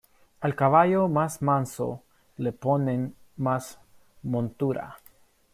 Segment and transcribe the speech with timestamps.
[0.39, 2.01] Al caballo más manso
[2.37, 3.79] le ponen más
[4.23, 4.97] montura.